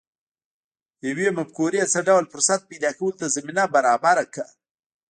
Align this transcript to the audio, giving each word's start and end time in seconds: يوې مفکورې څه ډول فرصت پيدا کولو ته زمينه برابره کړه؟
يوې 1.07 1.27
مفکورې 1.37 1.81
څه 1.93 1.99
ډول 2.07 2.23
فرصت 2.31 2.61
پيدا 2.69 2.91
کولو 2.97 3.17
ته 3.19 3.25
زمينه 3.35 3.63
برابره 3.75 4.25
کړه؟ 4.33 4.45